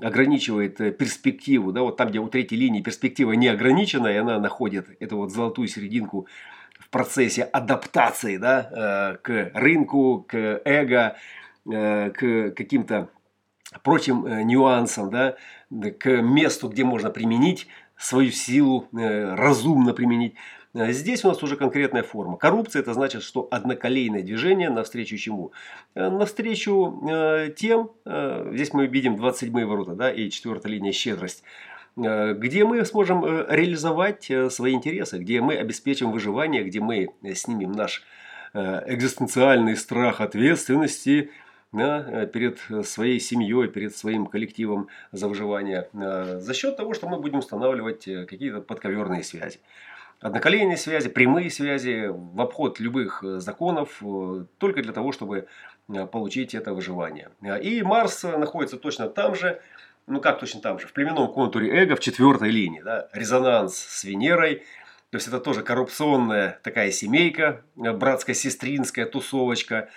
ограничивает 0.00 0.80
э, 0.80 0.90
перспективу, 0.90 1.70
да, 1.70 1.82
вот 1.82 1.98
там, 1.98 2.08
где 2.08 2.18
у 2.18 2.28
третьей 2.28 2.58
линии 2.58 2.80
перспектива 2.80 3.32
не 3.32 3.48
ограничена, 3.48 4.06
и 4.06 4.16
она 4.16 4.38
находит 4.38 4.86
эту 5.00 5.18
вот 5.18 5.32
золотую 5.32 5.68
серединку 5.68 6.26
в 6.78 6.88
процессе 6.88 7.42
адаптации, 7.42 8.38
да, 8.38 9.18
к 9.22 9.50
рынку, 9.54 10.24
к 10.26 10.62
эго, 10.64 11.16
к 11.64 12.50
каким-то 12.56 13.10
прочим 13.82 14.46
нюансам, 14.46 15.10
да, 15.10 15.36
к 15.98 16.22
месту, 16.22 16.68
где 16.68 16.84
можно 16.84 17.10
применить 17.10 17.68
свою 17.96 18.30
силу, 18.30 18.88
разумно 18.92 19.94
применить. 19.94 20.34
Э, 20.74 20.92
здесь 20.92 21.24
у 21.24 21.28
нас 21.28 21.42
уже 21.42 21.56
конкретная 21.56 22.02
форма. 22.02 22.36
Коррупция 22.36 22.80
это 22.80 22.94
значит, 22.94 23.22
что 23.22 23.46
одноколейное 23.50 24.22
движение 24.22 24.70
навстречу 24.70 25.16
чему? 25.16 25.52
Э, 25.94 26.08
навстречу 26.08 27.00
э, 27.08 27.50
тем, 27.56 27.90
здесь 28.04 28.72
мы 28.72 28.86
видим 28.86 29.16
27 29.16 29.64
ворота 29.64 29.94
да, 29.94 30.10
и 30.10 30.30
4 30.30 30.60
линия 30.64 30.92
щедрость, 30.92 31.42
где 31.94 32.64
мы 32.64 32.84
сможем 32.86 33.24
реализовать 33.24 34.30
свои 34.50 34.72
интересы, 34.72 35.18
где 35.18 35.40
мы 35.42 35.56
обеспечим 35.56 36.10
выживание, 36.10 36.64
где 36.64 36.80
мы 36.80 37.10
снимем 37.34 37.72
наш 37.72 38.02
экзистенциальный 38.54 39.76
страх 39.76 40.20
ответственности 40.20 41.30
да, 41.72 42.26
перед 42.26 42.58
своей 42.86 43.18
семьей, 43.18 43.68
перед 43.68 43.96
своим 43.96 44.26
коллективом 44.26 44.88
за 45.10 45.28
выживание, 45.28 45.88
за 45.92 46.54
счет 46.54 46.76
того, 46.76 46.94
что 46.94 47.08
мы 47.08 47.18
будем 47.18 47.38
устанавливать 47.38 48.04
какие-то 48.04 48.60
подковерные 48.60 49.24
связи. 49.24 49.58
Одноколейные 50.22 50.76
связи, 50.76 51.08
прямые 51.08 51.50
связи 51.50 52.06
в 52.08 52.40
обход 52.40 52.78
любых 52.78 53.24
э, 53.24 53.40
законов, 53.40 54.00
э, 54.02 54.44
только 54.58 54.80
для 54.80 54.92
того, 54.92 55.10
чтобы 55.10 55.48
э, 55.88 56.06
получить 56.06 56.54
это 56.54 56.72
выживание. 56.72 57.28
И 57.60 57.82
Марс 57.82 58.22
находится 58.22 58.76
точно 58.76 59.08
там 59.08 59.34
же, 59.34 59.60
ну 60.06 60.20
как 60.20 60.38
точно 60.38 60.60
там 60.60 60.78
же, 60.78 60.86
в 60.86 60.92
племенном 60.92 61.26
контуре 61.32 61.76
эго 61.76 61.96
в 61.96 62.00
четвертой 62.00 62.50
линии. 62.50 62.82
Да, 62.82 63.08
резонанс 63.12 63.76
с 63.76 64.04
Венерой, 64.04 64.62
то 65.10 65.16
есть 65.16 65.26
это 65.26 65.40
тоже 65.40 65.62
коррупционная 65.62 66.60
такая 66.62 66.92
семейка, 66.92 67.62
братско-сестринская 67.74 69.06
тусовочка. 69.06 69.88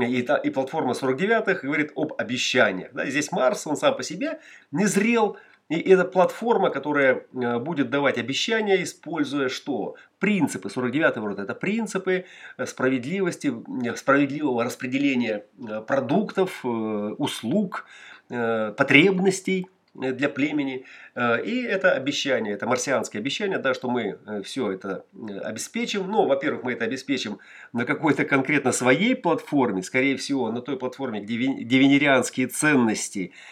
И, 0.00 0.22
та, 0.22 0.36
и 0.36 0.50
платформа 0.50 0.92
49-х 0.92 1.60
говорит 1.62 1.92
об 1.96 2.14
обещаниях. 2.18 2.92
Да, 2.92 3.06
здесь 3.06 3.32
Марс, 3.32 3.66
он 3.66 3.76
сам 3.76 3.96
по 3.96 4.02
себе 4.02 4.40
не 4.70 4.86
зрел, 4.86 5.38
и 5.68 5.78
это 5.80 6.04
платформа, 6.04 6.70
которая 6.70 7.26
э, 7.34 7.58
будет 7.58 7.90
давать 7.90 8.16
обещания, 8.16 8.82
используя 8.82 9.50
что? 9.50 9.96
Принципы. 10.18 10.70
49 10.70 11.16
ворота– 11.18 11.42
это 11.44 11.54
принципы 11.54 12.24
э, 12.56 12.66
справедливости, 12.66 13.52
э, 13.84 13.94
справедливого 13.96 14.64
распределения 14.64 15.44
продуктов, 15.86 16.64
услуг, 16.64 17.86
потребностей 18.28 19.68
для 19.98 20.28
племени. 20.28 20.84
И 21.16 21.62
это 21.62 21.92
обещание, 21.92 22.54
это 22.54 22.66
марсианское 22.66 23.20
обещание, 23.20 23.58
да, 23.58 23.74
что 23.74 23.90
мы 23.90 24.18
все 24.44 24.72
это 24.72 25.04
обеспечим. 25.44 26.08
Ну, 26.08 26.26
во-первых, 26.26 26.62
мы 26.62 26.72
это 26.72 26.84
обеспечим 26.84 27.38
на 27.72 27.84
какой-то 27.84 28.24
конкретно 28.24 28.72
своей 28.72 29.16
платформе, 29.16 29.82
скорее 29.82 30.16
всего, 30.16 30.50
на 30.50 30.60
той 30.60 30.78
платформе, 30.78 31.20
где, 31.20 31.36
венерианские 31.36 32.46
ценности– 32.46 33.32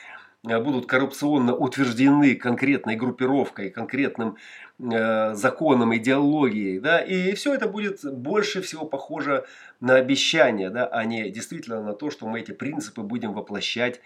Э, 0.47 0.61
будут 0.61 0.87
коррупционно 0.87 1.55
утверждены 1.55 2.37
конкретной 2.37 2.97
группировкой, 2.97 3.71
конкретным 3.71 4.37
э, 4.79 5.35
законом, 5.35 5.97
идеологией, 5.97 6.79
да, 6.79 7.01
и 7.01 7.35
все 7.35 7.55
это 7.55 7.67
будет 7.67 8.01
больше 8.05 8.63
всего 8.63 8.85
похоже 8.85 9.45
на 9.81 9.97
обещание, 9.97 10.71
да, 10.71 10.87
а 10.87 11.05
не 11.05 11.31
действительно 11.31 11.83
на 11.83 11.95
то, 11.95 12.11
что 12.11 12.27
мы 12.27 12.41
эти 12.41 12.53
принципы 12.53 13.03
будем 13.03 13.33
воплощать 13.33 14.01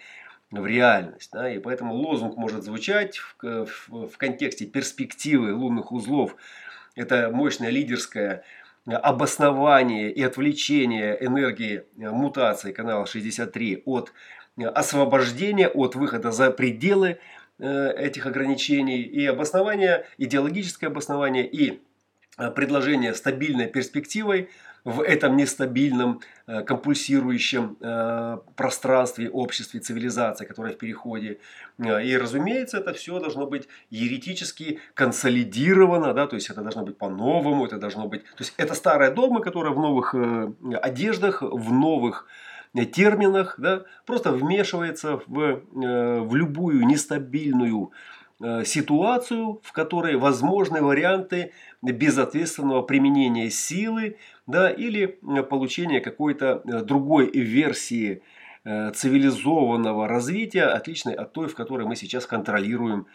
в 0.50 0.66
реальность. 0.66 1.30
Да, 1.32 1.52
и 1.52 1.58
поэтому 1.58 1.94
лозунг 1.94 2.36
может 2.36 2.64
звучать 2.64 3.18
в, 3.18 3.66
в, 3.88 4.08
в 4.08 4.16
контексте 4.16 4.66
перспективы 4.66 5.54
лунных 5.54 5.92
узлов. 5.92 6.36
Это 6.96 7.30
мощное 7.30 7.70
лидерское 7.70 8.42
обоснование 8.86 10.10
и 10.10 10.22
отвлечение 10.22 11.16
энергии 11.24 11.84
мутации 11.96 12.72
канала 12.72 13.06
63 13.06 13.82
от 13.84 14.12
освобождение 14.56 15.68
от 15.68 15.94
выхода 15.94 16.32
за 16.32 16.50
пределы 16.50 17.18
э, 17.58 17.92
этих 17.96 18.26
ограничений 18.26 19.02
и 19.02 19.24
обоснование, 19.26 20.06
идеологическое 20.18 20.90
обоснование 20.90 21.46
и 21.46 21.80
э, 22.36 22.50
предложение 22.50 23.14
стабильной 23.14 23.68
перспективой 23.68 24.50
в 24.84 25.00
этом 25.02 25.36
нестабильном, 25.36 26.20
э, 26.46 26.62
компульсирующем 26.62 27.76
пространстве, 28.56 29.30
обществе, 29.30 29.80
цивилизации, 29.80 30.44
которая 30.46 30.72
в 30.72 30.78
переходе. 30.78 31.38
И, 31.78 32.16
разумеется, 32.16 32.78
это 32.78 32.92
все 32.92 33.18
должно 33.20 33.46
быть 33.46 33.68
еретически 33.90 34.80
консолидировано, 34.94 36.14
да, 36.14 36.26
то 36.26 36.36
есть 36.36 36.50
это 36.50 36.62
должно 36.62 36.82
быть 36.84 36.98
по-новому, 36.98 37.66
это 37.66 37.78
должно 37.78 38.08
быть... 38.08 38.24
То 38.24 38.40
есть 38.40 38.54
это 38.56 38.74
старая 38.74 39.10
догма, 39.10 39.40
которая 39.40 39.72
в 39.72 39.78
новых 39.78 40.14
одеждах, 40.82 41.42
в 41.42 41.72
новых 41.72 42.26
терминах, 42.74 43.54
да, 43.58 43.84
просто 44.06 44.32
вмешивается 44.32 45.20
в, 45.26 45.40
э, 45.40 46.20
в 46.20 46.34
любую 46.34 46.86
нестабильную 46.86 47.86
э, 47.86 48.19
ситуацию, 48.64 49.60
в 49.62 49.72
которой 49.72 50.16
возможны 50.16 50.82
варианты 50.82 51.52
безответственного 51.82 52.82
применения 52.82 53.50
силы 53.50 54.16
да, 54.46 54.70
или 54.70 55.18
получения 55.50 56.00
какой-то 56.00 56.62
другой 56.84 57.30
версии 57.30 58.22
цивилизованного 58.64 60.08
развития, 60.08 60.64
отличной 60.64 61.14
от 61.14 61.32
той, 61.32 61.48
в 61.48 61.54
которой 61.54 61.86
мы 61.86 61.96
сейчас 61.96 62.26
контролируем 62.26 63.06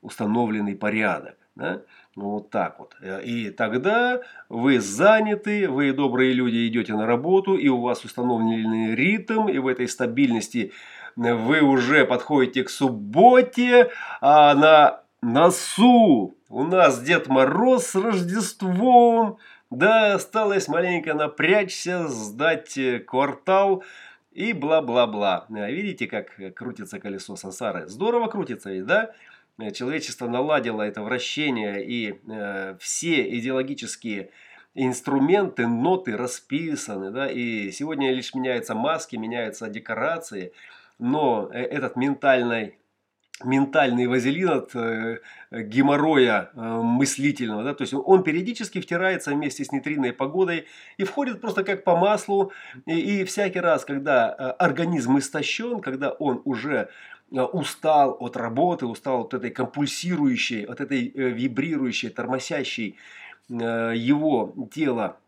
установленный 0.00 0.74
порядок. 0.74 1.36
Да? 1.54 1.82
Вот 2.16 2.50
так 2.50 2.78
вот. 2.78 2.96
И 3.24 3.50
тогда 3.50 4.20
вы 4.48 4.80
заняты, 4.80 5.68
вы 5.68 5.92
добрые 5.92 6.32
люди 6.32 6.66
идете 6.66 6.94
на 6.94 7.06
работу, 7.06 7.56
и 7.56 7.68
у 7.68 7.80
вас 7.80 8.04
установленный 8.04 8.94
ритм, 8.94 9.48
и 9.48 9.58
в 9.58 9.66
этой 9.66 9.88
стабильности 9.88 10.72
вы 11.16 11.60
уже 11.60 12.04
подходите 12.04 12.64
к 12.64 12.70
субботе, 12.70 13.90
а 14.20 14.54
на 14.54 15.02
носу 15.20 16.36
у 16.48 16.64
нас 16.64 17.02
Дед 17.02 17.28
Мороз 17.28 17.86
с 17.86 17.94
Рождеством, 17.94 19.38
да, 19.70 20.14
осталось 20.14 20.68
маленько 20.68 21.14
напрячься, 21.14 22.08
сдать 22.08 22.78
квартал 23.06 23.84
и 24.32 24.52
бла-бла-бла. 24.52 25.46
Видите, 25.48 26.06
как 26.06 26.54
крутится 26.54 26.98
колесо 26.98 27.36
сансары? 27.36 27.86
Здорово 27.88 28.28
крутится 28.28 28.70
ведь, 28.70 28.86
да? 28.86 29.12
Человечество 29.74 30.28
наладило 30.28 30.82
это 30.82 31.02
вращение, 31.02 31.86
и 31.86 32.18
э, 32.26 32.76
все 32.80 33.38
идеологические 33.38 34.30
инструменты, 34.74 35.66
ноты 35.66 36.16
расписаны, 36.16 37.10
да, 37.10 37.30
и 37.30 37.70
сегодня 37.70 38.12
лишь 38.12 38.34
меняются 38.34 38.74
маски, 38.74 39.16
меняются 39.16 39.68
декорации– 39.68 40.52
но 41.02 41.50
э, 41.52 41.60
этот 41.62 41.96
ментальный 41.96 42.78
ментальный 43.44 44.06
вазелин 44.06 44.50
от 44.50 44.76
э, 44.76 45.18
геморроя 45.50 46.50
э, 46.54 46.60
мыслительного, 46.60 47.64
да, 47.64 47.74
то 47.74 47.82
есть 47.82 47.92
он 47.92 48.22
периодически 48.22 48.80
втирается 48.80 49.32
вместе 49.32 49.64
с 49.64 49.72
нейтринной 49.72 50.12
погодой 50.12 50.66
и 50.96 51.02
входит 51.02 51.40
просто 51.40 51.64
как 51.64 51.82
по 51.82 51.96
маслу, 51.96 52.52
и, 52.86 52.92
и 52.92 53.24
всякий 53.24 53.58
раз, 53.58 53.84
когда 53.84 54.30
организм 54.32 55.18
истощен, 55.18 55.80
когда 55.80 56.12
он 56.12 56.40
уже 56.44 56.90
устал 57.32 58.16
от 58.20 58.36
работы, 58.36 58.86
устал 58.86 59.22
от 59.22 59.34
этой 59.34 59.50
компульсирующей, 59.50 60.62
от 60.62 60.80
этой 60.80 61.08
вибрирующей, 61.08 62.10
тормозящей 62.10 62.96
э, 63.50 63.92
его 63.96 64.54
тело 64.72 65.16
Э, 65.16 65.21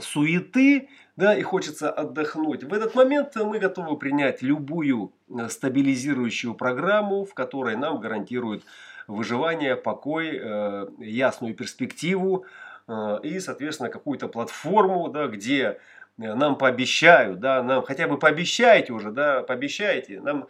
суеты, 0.00 0.88
да, 1.16 1.36
и 1.36 1.42
хочется 1.42 1.90
отдохнуть. 1.90 2.64
В 2.64 2.72
этот 2.72 2.94
момент 2.94 3.36
мы 3.36 3.58
готовы 3.58 3.96
принять 3.96 4.42
любую 4.42 5.12
э, 5.28 5.48
стабилизирующую 5.48 6.54
программу, 6.54 7.24
в 7.24 7.34
которой 7.34 7.76
нам 7.76 8.00
гарантируют 8.00 8.64
выживание, 9.06 9.76
покой, 9.76 10.38
э, 10.40 10.86
ясную 10.98 11.54
перспективу 11.54 12.46
и, 13.22 13.40
соответственно, 13.40 13.88
какую-то 13.88 14.28
платформу, 14.28 15.08
да, 15.08 15.26
где 15.26 15.80
нам 16.18 16.58
пообещают, 16.58 17.40
да, 17.40 17.62
нам 17.62 17.82
хотя 17.82 18.06
бы 18.06 18.18
пообещайте 18.18 18.92
уже, 18.92 19.10
да, 19.10 19.42
пообещайте, 19.42 20.20
нам 20.20 20.48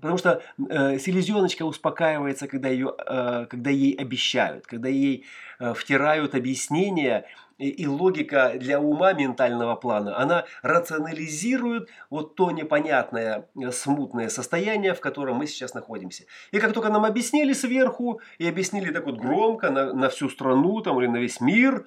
Потому 0.00 0.16
что 0.16 0.42
э, 0.70 0.98
селезеночка 0.98 1.64
успокаивается, 1.64 2.46
когда, 2.46 2.68
ее, 2.68 2.94
э, 3.04 3.46
когда 3.50 3.70
ей 3.70 3.94
обещают, 3.94 4.66
когда 4.66 4.88
ей 4.88 5.24
э, 5.58 5.74
втирают 5.74 6.34
объяснения 6.34 7.26
и, 7.58 7.68
и 7.68 7.86
логика 7.86 8.54
для 8.56 8.80
ума 8.80 9.12
ментального 9.12 9.74
плана, 9.74 10.18
она 10.18 10.44
рационализирует 10.62 11.88
вот 12.08 12.34
то 12.36 12.50
непонятное, 12.50 13.48
э, 13.60 13.70
смутное 13.72 14.28
состояние, 14.28 14.94
в 14.94 15.00
котором 15.00 15.36
мы 15.36 15.46
сейчас 15.46 15.74
находимся. 15.74 16.24
И 16.52 16.60
как 16.60 16.72
только 16.72 16.88
нам 16.88 17.04
объяснили 17.04 17.52
сверху, 17.52 18.20
и 18.38 18.48
объяснили 18.48 18.92
так 18.92 19.04
вот 19.06 19.18
громко 19.18 19.70
на, 19.70 19.92
на 19.92 20.08
всю 20.08 20.28
страну 20.30 20.80
там, 20.80 21.00
или 21.00 21.08
на 21.08 21.18
весь 21.18 21.40
мир, 21.40 21.86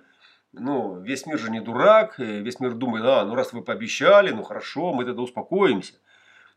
ну, 0.54 1.00
весь 1.00 1.26
мир 1.26 1.40
же 1.40 1.50
не 1.50 1.62
дурак, 1.62 2.20
весь 2.20 2.60
мир 2.60 2.74
думает, 2.74 3.06
а, 3.06 3.26
ну 3.26 3.36
раз 3.36 3.54
вы 3.54 3.62
пообещали, 3.62 4.32
ну 4.32 4.44
хорошо, 4.44 4.94
мы 4.94 5.06
тогда 5.06 5.22
успокоимся. 5.22 5.94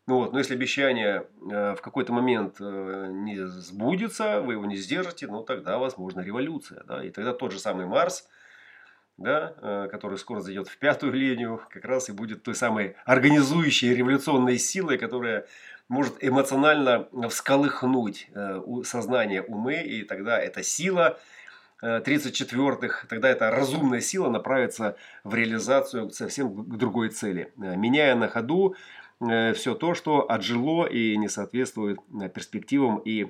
Ну 0.06 0.18
вот, 0.18 0.32
но 0.32 0.38
если 0.38 0.54
обещание 0.54 1.26
э, 1.50 1.74
в 1.74 1.80
какой-то 1.80 2.12
момент 2.12 2.56
э, 2.60 3.06
не 3.10 3.46
сбудется, 3.46 4.42
вы 4.42 4.52
его 4.54 4.66
не 4.66 4.76
сдержите, 4.76 5.26
ну 5.26 5.42
тогда 5.42 5.78
возможна 5.78 6.20
революция. 6.20 6.82
Да? 6.86 7.02
И 7.02 7.10
тогда 7.10 7.32
тот 7.32 7.52
же 7.52 7.58
самый 7.58 7.86
Марс, 7.86 8.28
да, 9.16 9.54
э, 9.60 9.88
который 9.90 10.18
скоро 10.18 10.40
зайдет 10.40 10.68
в 10.68 10.78
пятую 10.78 11.12
линию, 11.12 11.60
как 11.70 11.84
раз 11.84 12.08
и 12.08 12.12
будет 12.12 12.42
той 12.42 12.54
самой 12.54 12.96
организующей 13.04 13.94
революционной 13.94 14.58
силой, 14.58 14.98
которая 14.98 15.46
может 15.88 16.16
эмоционально 16.20 17.08
всколыхнуть 17.28 18.30
сознание 18.84 19.42
умы, 19.42 19.82
и 19.82 20.02
тогда 20.02 20.40
эта 20.40 20.62
сила 20.62 21.18
34-х, 21.82 23.06
тогда 23.06 23.28
эта 23.28 23.50
разумная 23.50 24.00
сила 24.00 24.30
направится 24.30 24.96
в 25.24 25.34
реализацию 25.34 26.08
совсем 26.08 26.64
к 26.64 26.76
другой 26.78 27.10
цели, 27.10 27.52
меняя 27.56 28.14
на 28.14 28.28
ходу 28.28 28.76
Э, 29.20 29.52
все 29.52 29.74
то, 29.74 29.94
что 29.94 30.30
отжило 30.30 30.86
и 30.86 31.16
не 31.16 31.28
соответствует 31.28 31.98
э, 32.20 32.28
перспективам 32.28 32.98
и 32.98 33.24
э, 33.24 33.26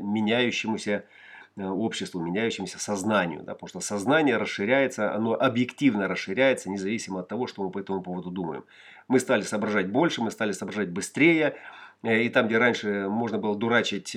меняющемуся 0.00 1.04
обществу, 1.56 2.20
меняющемуся 2.20 2.78
сознанию. 2.78 3.42
Да, 3.42 3.54
потому 3.54 3.68
что 3.68 3.80
сознание 3.80 4.36
расширяется, 4.36 5.14
оно 5.14 5.34
объективно 5.34 6.08
расширяется, 6.08 6.70
независимо 6.70 7.20
от 7.20 7.28
того, 7.28 7.46
что 7.46 7.62
мы 7.62 7.70
по 7.70 7.78
этому 7.78 8.02
поводу 8.02 8.30
думаем. 8.30 8.64
Мы 9.08 9.20
стали 9.20 9.42
соображать 9.42 9.90
больше, 9.90 10.22
мы 10.22 10.30
стали 10.30 10.52
соображать 10.52 10.90
быстрее. 10.90 11.56
И 12.02 12.28
там, 12.30 12.46
где 12.46 12.56
раньше 12.56 13.08
можно 13.08 13.38
было 13.38 13.54
дурачить 13.54 14.16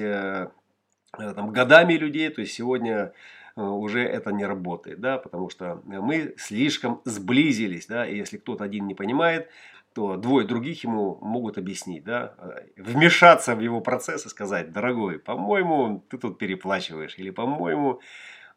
там, 1.17 1.51
годами 1.51 1.95
людей, 1.95 2.29
то 2.29 2.41
есть 2.41 2.53
сегодня 2.53 3.11
уже 3.55 4.01
это 4.01 4.31
не 4.31 4.45
работает, 4.45 4.99
да, 4.99 5.17
потому 5.17 5.49
что 5.49 5.81
мы 5.85 6.33
слишком 6.37 7.01
сблизились, 7.05 7.85
да, 7.87 8.05
и 8.05 8.17
если 8.17 8.37
кто-то 8.37 8.63
один 8.63 8.87
не 8.87 8.95
понимает, 8.95 9.49
то 9.93 10.17
двое 10.17 10.47
других 10.47 10.83
ему 10.83 11.17
могут 11.21 11.57
объяснить, 11.57 12.03
да, 12.03 12.33
вмешаться 12.77 13.55
в 13.55 13.59
его 13.59 13.81
процесс 13.81 14.25
и 14.25 14.29
сказать, 14.29 14.71
дорогой, 14.71 15.19
по-моему, 15.19 16.03
ты 16.09 16.17
тут 16.17 16.37
переплачиваешь, 16.37 17.15
или 17.17 17.29
по-моему, 17.29 17.99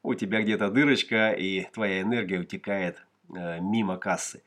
у 0.02 0.14
тебя 0.14 0.42
где-то 0.42 0.70
дырочка, 0.70 1.32
и 1.32 1.66
твоя 1.72 2.02
энергия 2.02 2.38
утекает 2.38 3.02
э, 3.34 3.60
мимо 3.60 3.96
кассы. 3.96 4.42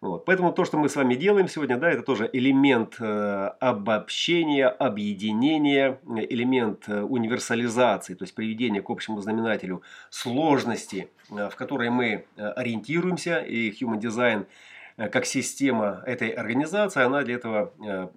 Вот. 0.00 0.24
Поэтому 0.24 0.52
то, 0.52 0.64
что 0.64 0.78
мы 0.78 0.88
с 0.88 0.96
вами 0.96 1.14
делаем 1.14 1.48
сегодня, 1.48 1.78
да, 1.78 1.90
это 1.90 2.02
тоже 2.02 2.28
элемент 2.32 2.96
э, 3.00 3.50
обобщения, 3.60 4.68
объединения, 4.68 6.00
элемент 6.06 6.88
э, 6.88 7.02
универсализации, 7.02 8.14
то 8.14 8.24
есть 8.24 8.34
приведения 8.34 8.82
к 8.82 8.90
общему 8.90 9.20
знаменателю 9.20 9.82
сложности, 10.10 11.08
э, 11.30 11.48
в 11.48 11.56
которой 11.56 11.90
мы 11.90 12.26
э, 12.36 12.48
ориентируемся, 12.48 13.38
и 13.38 13.70
Human 13.70 14.00
Design– 14.00 14.46
Э, 14.56 14.74
как 14.96 15.26
система 15.26 16.02
этой 16.06 16.30
организации, 16.30 17.02
она 17.02 17.22
для 17.22 17.34
этого 17.34 17.72
э, 17.84 18.08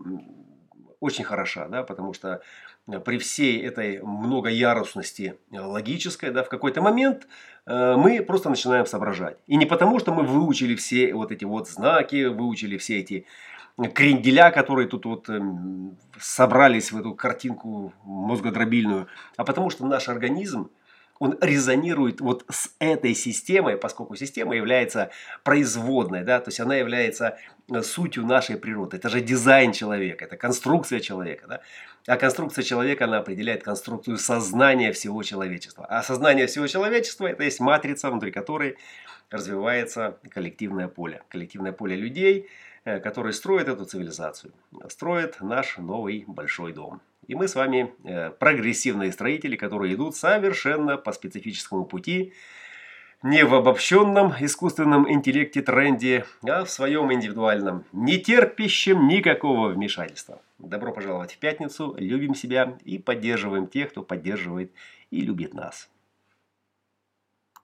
очень 0.99 1.23
хороша, 1.23 1.67
да, 1.67 1.83
потому 1.83 2.13
что 2.13 2.41
э, 2.87 2.99
при 2.99 3.17
всей 3.17 3.61
этой 3.61 4.01
многоярусности 4.01 5.39
логической, 5.51 6.31
да, 6.31 6.43
в 6.43 6.49
какой-то 6.49 6.81
момент 6.81 7.27
мы 7.65 8.23
просто 8.23 8.49
начинаем 8.49 8.87
соображать. 8.87 9.37
И 9.45 9.55
не 9.55 9.67
потому, 9.67 9.99
что 9.99 10.11
мы 10.11 10.23
выучили 10.23 10.75
все 10.75 11.13
вот 11.13 11.31
эти 11.31 11.45
вот 11.45 11.69
знаки, 11.69 12.25
выучили 12.25 12.79
все 12.79 12.97
эти 12.97 13.27
кренделя, 13.87 14.51
которые 14.51 14.87
тут 14.87 15.05
вот 15.05 15.29
эм, 15.29 15.97
собрались 16.19 16.91
в 16.91 16.97
эту 16.97 17.13
картинку 17.13 17.93
мозгодробильную, 18.03 19.07
а 19.37 19.45
потому 19.45 19.69
что 19.69 19.85
наш 19.85 20.09
организм 20.09 20.69
он 21.19 21.37
резонирует 21.41 22.21
вот 22.21 22.45
с 22.49 22.71
этой 22.79 23.13
системой, 23.13 23.77
поскольку 23.77 24.15
система 24.15 24.55
является 24.55 25.11
производной, 25.43 26.23
да, 26.23 26.39
то 26.39 26.47
есть 26.47 26.61
она 26.61 26.75
является 26.75 27.37
э, 27.69 27.81
сутью 27.81 28.25
нашей 28.25 28.57
природы. 28.57 28.97
Это 28.97 29.09
же 29.09 29.19
дизайн 29.19 29.73
человека, 29.73 30.25
это 30.25 30.37
конструкция 30.37 31.01
человека. 31.01 31.45
Да? 31.47 31.61
А 32.07 32.15
конструкция 32.15 32.63
человека, 32.63 33.05
она 33.05 33.19
определяет 33.19 33.63
конструкцию 33.63 34.17
сознания 34.17 34.93
всего 34.93 35.21
человечества. 35.23 35.85
А 35.89 36.01
сознание 36.03 36.47
всего 36.47 36.67
человечества– 36.67 37.27
это 37.27 37.43
есть 37.43 37.59
матрица, 37.59 38.09
внутри 38.09 38.31
которой 38.31 38.77
развивается 39.29 40.17
коллективное 40.31 40.87
поле. 40.87 41.21
Коллективное 41.27 41.73
поле 41.73 41.97
людей, 41.97 42.47
э, 42.85 42.99
которые 43.01 43.33
строят 43.33 43.67
эту 43.67 43.83
цивилизацию, 43.83 44.53
строят 44.87 45.41
наш 45.41 45.77
новый 45.77 46.23
большой 46.27 46.71
дом. 46.71 47.01
И 47.29 47.35
мы 47.35 47.47
с 47.47 47.53
вами 47.53 47.93
э, 48.05 48.31
прогрессивные 48.31 49.11
строители, 49.11 49.55
которые 49.55 49.93
идут 49.93 50.15
совершенно 50.15 50.97
по 50.97 51.11
специфическому 51.11 51.85
пути, 51.85 52.33
не 53.21 53.45
в 53.45 53.53
обобщенном 53.53 54.33
искусственном 54.39 55.07
интеллекте 55.07 55.61
тренде, 55.61 56.25
а 56.41 56.65
в 56.65 56.71
своем 56.71 57.13
индивидуальном, 57.13 57.85
не 57.91 58.17
терпящем 58.17 59.07
никакого 59.07 59.69
вмешательства. 59.69 60.41
Добро 60.57 60.91
пожаловать 60.91 61.33
в 61.33 61.37
пятницу, 61.37 61.95
любим 61.99 62.33
себя 62.33 62.79
и 62.83 62.97
поддерживаем 62.97 63.67
тех, 63.67 63.91
кто 63.91 64.01
поддерживает 64.01 64.71
и 65.11 65.21
любит 65.21 65.53
нас. 65.53 65.87